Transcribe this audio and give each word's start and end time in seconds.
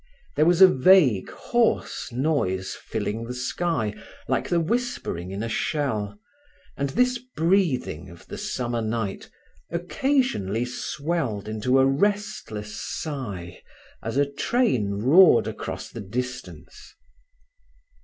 There 0.35 0.47
was 0.47 0.63
a 0.63 0.67
vague 0.67 1.29
hoarse 1.29 2.11
noise 2.11 2.73
filling 2.73 3.23
the 3.25 3.35
sky, 3.35 3.93
like 4.27 4.49
the 4.49 4.59
whispering 4.59 5.29
in 5.29 5.43
a 5.43 5.47
shell, 5.47 6.17
and 6.75 6.89
this 6.89 7.19
breathing 7.19 8.09
of 8.09 8.25
the 8.25 8.39
summer 8.39 8.81
night 8.81 9.29
occasionally 9.69 10.65
swelled 10.65 11.47
into 11.47 11.77
a 11.77 11.85
restless 11.85 12.75
sigh 12.81 13.61
as 14.01 14.17
a 14.17 14.25
train 14.25 14.89
roared 14.93 15.45
across 15.45 15.89
the 15.91 16.01
distance. 16.01 16.95